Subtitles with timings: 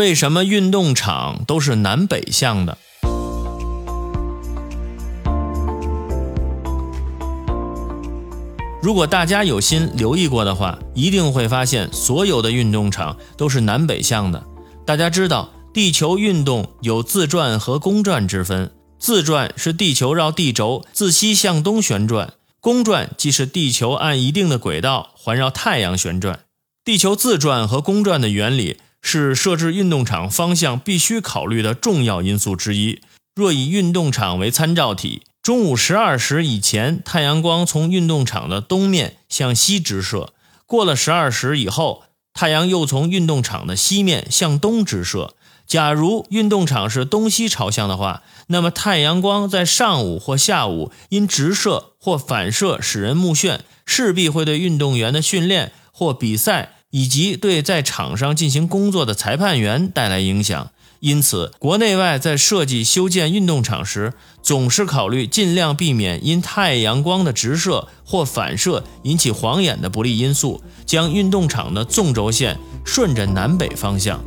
[0.00, 2.78] 为什么运动场都是南北向的？
[8.80, 14.42] 如果大家有心留意过的话，一定会发现所有的运动场都是南北向的。
[14.86, 18.72] 大家知道，地球运动有自转和公转之分。
[18.98, 26.40] 自转是地球绕地轴自西向东旋转，公转即是地球按一定的轨道环绕太阳旋转。
[26.82, 33.00] 地球自转和公转的原理是设置运动场方向必须考虑的重要因素之一。
[33.34, 40.32] 若以运动场为参照体，中午十二时以前，太阳光从运动场的东面向西直射；
[40.66, 42.02] 过了十二时以后，
[42.34, 45.34] 太阳又从运动场的西面向东直射。
[45.66, 60.70] 假如运动场是东西朝向的话，那么太阳光在上午或下午因直射或反射使人目眩，势必会对运动员的训练或比赛以及对在场上进行工作的裁判员带来影响。
[61.00, 74.22] 因此，国内外在设计修建运动场时，总是考虑尽量避免因太阳光的直射或反射引起晃眼的不利因素，将运动场的纵轴线顺着南北方向。